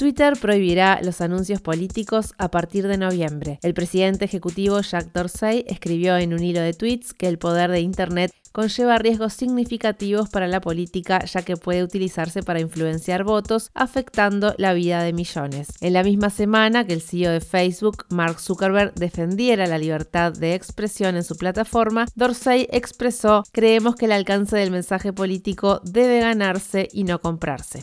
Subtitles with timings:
[0.00, 3.58] Twitter prohibirá los anuncios políticos a partir de noviembre.
[3.62, 7.80] El presidente ejecutivo Jack Dorsey escribió en un hilo de tweets que el poder de
[7.80, 14.54] Internet conlleva riesgos significativos para la política ya que puede utilizarse para influenciar votos afectando
[14.56, 15.68] la vida de millones.
[15.82, 20.54] En la misma semana que el CEO de Facebook, Mark Zuckerberg, defendiera la libertad de
[20.54, 26.88] expresión en su plataforma, Dorsey expresó, creemos que el alcance del mensaje político debe ganarse
[26.90, 27.82] y no comprarse.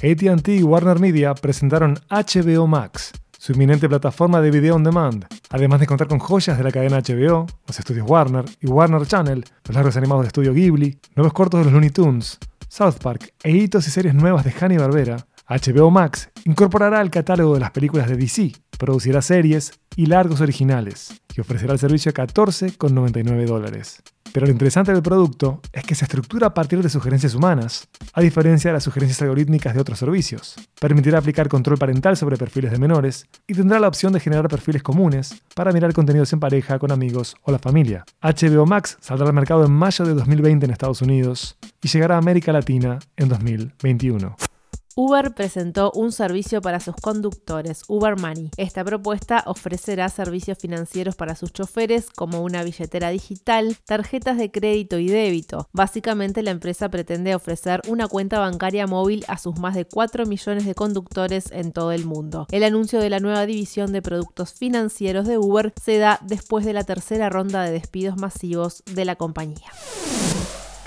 [0.00, 5.80] ATT y Warner Media presentaron HBO Max, su inminente plataforma de video on demand, además
[5.80, 9.74] de contar con joyas de la cadena HBO, los estudios Warner y Warner Channel, los
[9.74, 12.38] largos animados de estudio Ghibli, nuevos cortos de los Looney Tunes,
[12.68, 15.16] South Park e hitos y series nuevas de Hanny Barbera,
[15.48, 21.20] HBO Max incorporará al catálogo de las películas de DC, producirá series y largos originales,
[21.36, 24.00] y ofrecerá el servicio a 14,99 dólares.
[24.32, 28.20] Pero lo interesante del producto es que se estructura a partir de sugerencias humanas, a
[28.20, 30.54] diferencia de las sugerencias algorítmicas de otros servicios.
[30.80, 34.82] Permitirá aplicar control parental sobre perfiles de menores y tendrá la opción de generar perfiles
[34.82, 38.04] comunes para mirar contenidos en pareja, con amigos o la familia.
[38.22, 42.18] HBO Max saldrá al mercado en mayo de 2020 en Estados Unidos y llegará a
[42.18, 44.47] América Latina en 2021.
[45.00, 48.50] Uber presentó un servicio para sus conductores, Uber Money.
[48.56, 54.98] Esta propuesta ofrecerá servicios financieros para sus choferes como una billetera digital, tarjetas de crédito
[54.98, 55.68] y débito.
[55.72, 60.66] Básicamente la empresa pretende ofrecer una cuenta bancaria móvil a sus más de 4 millones
[60.66, 62.48] de conductores en todo el mundo.
[62.50, 66.72] El anuncio de la nueva división de productos financieros de Uber se da después de
[66.72, 69.70] la tercera ronda de despidos masivos de la compañía.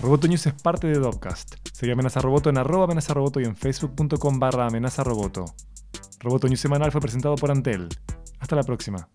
[0.01, 1.70] Roboto es parte de Dopcast.
[1.81, 5.45] Sigue Amenaza Roboto en arroba amenaza roboto y en facebook.com barra amenaza roboto.
[6.19, 7.89] Roboto News semanal fue presentado por Antel.
[8.39, 9.09] Hasta la próxima.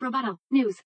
[0.00, 0.76] Roboto News.